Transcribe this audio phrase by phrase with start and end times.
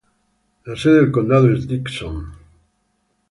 [0.65, 2.33] La sede del condado es Dixon.